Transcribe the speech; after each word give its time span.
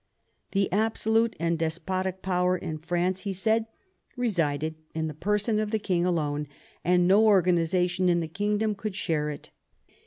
The 0.53 0.67
absolute 0.73 1.35
and 1.39 1.59
despotic 1.59 2.23
power 2.23 2.57
in 2.57 2.79
France, 2.79 3.21
he 3.21 3.33
said, 3.33 3.67
resided 4.17 4.73
in 4.95 5.05
the 5.07 5.13
person 5.13 5.59
of 5.59 5.69
the 5.69 5.77
king 5.77 6.05
alone, 6.07 6.47
and 6.83 7.07
no 7.07 7.23
organisation 7.27 8.09
in 8.09 8.19
the 8.19 8.27
kingdom 8.27 8.73
could 8.73 8.95
share 8.95 9.29
it. 9.29 9.51